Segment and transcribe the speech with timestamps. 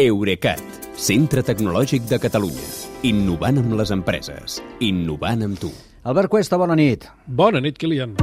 [0.00, 0.62] Eurecat,
[0.96, 2.68] centre tecnològic de Catalunya.
[3.04, 4.54] Innovant amb les empreses.
[4.80, 5.68] Innovant amb tu.
[6.08, 7.04] Albert Cuesta, bona nit.
[7.26, 8.14] Bona nit, Kilian.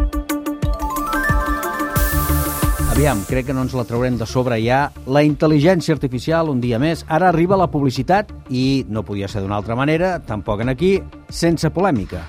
[2.95, 4.87] Aviam, crec que no ens la traurem de sobre ja.
[5.05, 7.05] La intel·ligència artificial, un dia més.
[7.13, 10.95] Ara arriba la publicitat i no podia ser d'una altra manera, tampoc en aquí,
[11.29, 12.25] sense polèmica.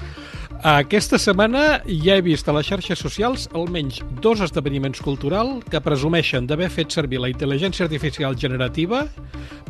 [0.67, 6.49] Aquesta setmana ja he vist a les xarxes socials almenys dos esdeveniments culturals que presumeixen
[6.51, 9.05] d'haver fet servir la intel·ligència artificial generativa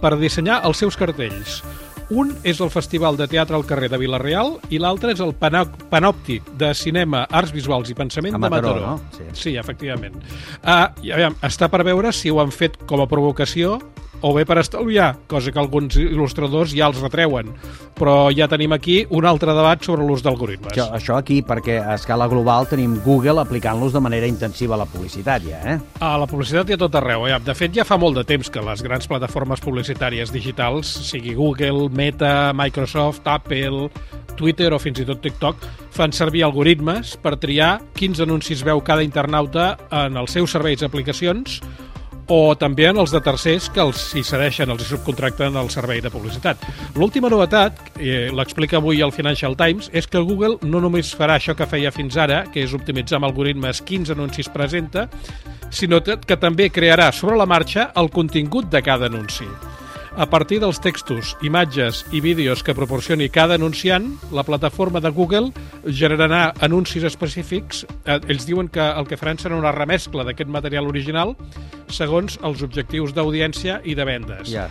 [0.01, 1.61] per dissenyar els seus cartells.
[2.09, 6.47] Un és el Festival de Teatre al carrer de Vilareal i l'altre és el Panòptic
[6.57, 8.97] de Cinema, Arts Visuals i Pensament A Mataró, de Mataró.
[8.97, 9.19] no?
[9.19, 9.29] Sí.
[9.43, 10.17] sí, efectivament.
[10.65, 13.77] Uh, aviam, està per veure si ho han fet com a provocació
[14.21, 17.53] o bé per estalviar, cosa que alguns il·lustradors ja els retreuen.
[17.99, 20.73] Però ja tenim aquí un altre debat sobre l'ús d'algoritmes.
[20.73, 24.89] Això, això aquí, perquè a escala global tenim Google aplicant-los de manera intensiva a la
[24.91, 25.79] publicitat, ja, eh?
[26.05, 27.27] A la publicitat hi ha tot arreu.
[27.31, 27.41] Ja.
[27.43, 31.89] De fet, ja fa molt de temps que les grans plataformes publicitàries digitals, sigui Google,
[31.91, 33.89] Meta, Microsoft, Apple,
[34.39, 35.67] Twitter o fins i tot TikTok,
[35.99, 40.87] fan servir algoritmes per triar quins anuncis veu cada internauta en els seus serveis i
[40.87, 41.59] aplicacions
[42.29, 46.03] o també en els de tercers que els hi cedeixen, els hi subcontracten el servei
[46.05, 46.61] de publicitat.
[46.95, 51.57] L'última novetat, eh, l'explica avui el Financial Times, és que Google no només farà això
[51.57, 55.09] que feia fins ara, que és optimitzar amb algoritmes quins anuncis presenta,
[55.71, 59.49] sinó que, que també crearà sobre la marxa el contingut de cada anunci.
[60.19, 65.53] A partir dels textos, imatges i vídeos que proporcioni cada anunciant, la plataforma de Google
[65.87, 67.85] generarà anuncis específics.
[68.05, 71.37] Eh, ells diuen que el que faran serà una remescla d'aquest material original
[71.95, 74.51] segons els objectius d'audiència i de vendes.
[74.53, 74.69] Ja.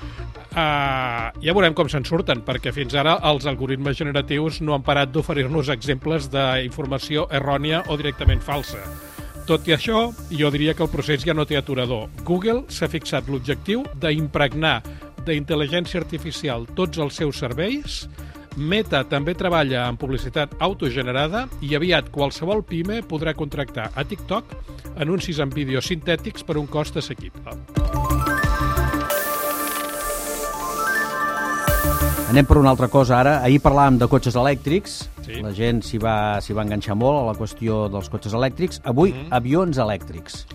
[0.58, 5.12] Uh, ja veurem com se'n surten, perquè fins ara els algoritmes generatius no han parat
[5.14, 8.82] d'oferir-nos exemples d'informació errònia o directament falsa.
[9.48, 12.10] Tot i això, jo diria que el procés ja no té aturador.
[12.28, 14.82] Google s'ha fixat l'objectiu d'impregnar
[15.28, 18.02] d'intel·ligència artificial tots els seus serveis,
[18.58, 24.56] Meta també treballa en publicitat autogenerada i aviat qualsevol pime podrà contractar a TikTok
[24.98, 27.54] anuncis en vídeos sintètics per un cost assequible.
[32.28, 33.38] Anem per una altra cosa ara.
[33.46, 34.98] Ahir parlàvem de cotxes elèctrics.
[35.24, 35.38] Sí.
[35.44, 38.82] La gent s'hi va, va enganxar molt a la qüestió dels cotxes elèctrics.
[38.84, 39.32] Avui, Mhm.
[39.32, 40.46] avions elèctrics.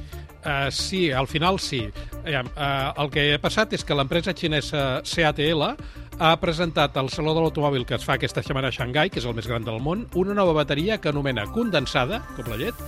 [0.44, 1.86] Uh, sí, al final sí.
[2.26, 5.76] Uh, uh, el que ha passat és que l'empresa xinesa CATL
[6.18, 9.26] ha presentat al Saló de l'Automòbil que es fa aquesta setmana a Xangai, que és
[9.28, 12.82] el més gran del món, una nova bateria que anomena condensada, com la llet,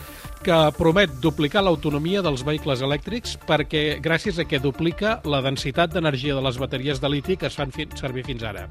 [0.44, 6.36] que promet duplicar l'autonomia dels vehicles elèctrics perquè gràcies a que duplica la densitat d'energia
[6.36, 8.68] de les bateries de liti que es fan fi servir fins ara.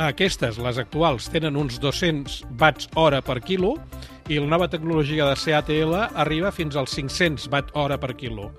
[0.00, 3.76] Aquestes, les actuals, tenen uns 200 watts hora per quilo
[4.32, 8.52] i la nova tecnologia de CATL arriba fins als 500 watt hora per quilo.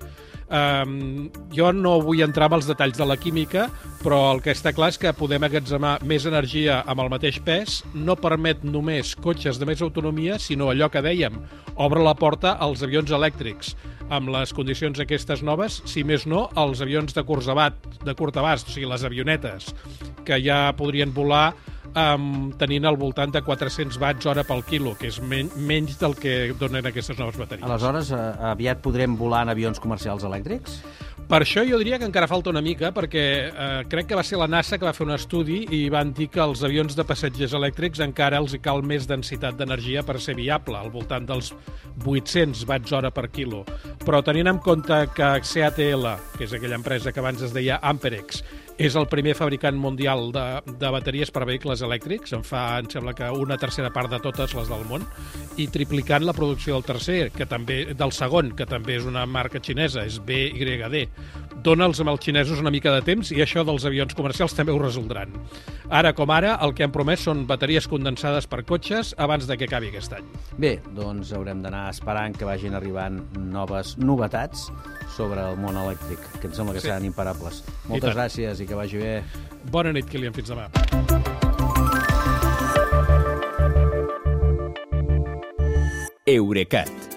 [0.44, 3.68] Um, jo no vull entrar en els detalls de la química,
[4.02, 7.80] però el que està clar és que podem agatzemar més energia amb el mateix pes,
[7.94, 11.38] no permet només cotxes de més autonomia, sinó allò que dèiem,
[11.80, 13.74] obre la porta als avions elèctrics.
[14.12, 18.36] Amb les condicions aquestes noves, si més no, els avions de curt abast, de curt
[18.36, 19.72] abast o sigui, les avionetes,
[20.28, 21.54] que ja podrien volar
[21.94, 26.16] um, tenint al voltant de 400 watts hora pel quilo, que és men menys del
[26.18, 27.64] que donen aquestes noves bateries.
[27.66, 30.80] Aleshores, eh, aviat podrem volar en avions comercials elèctrics?
[31.24, 34.36] Per això jo diria que encara falta una mica, perquè eh, crec que va ser
[34.36, 37.54] la NASA que va fer un estudi i van dir que els avions de passatgers
[37.56, 41.54] elèctrics encara els hi cal més densitat d'energia per ser viable, al voltant dels
[42.04, 43.62] 800 watts hora per quilo.
[44.04, 48.44] Però tenint en compte que CATL, que és aquella empresa que abans es deia Amperex,
[48.78, 50.44] és el primer fabricant mundial de,
[50.80, 54.18] de bateries per a vehicles elèctrics, en fa, em sembla que una tercera part de
[54.24, 55.06] totes les del món,
[55.62, 59.62] i triplicant la producció del tercer, que també del segon, que també és una marca
[59.62, 61.04] xinesa, és BYD.
[61.64, 64.78] Dóna'ls amb els xinesos una mica de temps i això dels avions comercials també ho
[64.82, 65.32] resoldran.
[65.88, 69.64] Ara com ara, el que han promès són bateries condensades per cotxes abans de que
[69.64, 70.28] acabi aquest any.
[70.60, 74.68] Bé, doncs haurem d'anar esperant que vagin arribant noves novetats
[75.16, 76.88] sobre el món elèctric, que em sembla que Sí.
[76.88, 77.64] seran imparables.
[77.86, 78.18] I Moltes tant.
[78.18, 79.22] gràcies i que vagi bé.
[79.70, 80.34] Bona nit, Kilian.
[80.34, 80.68] Fins demà.
[86.26, 86.88] Eurecat,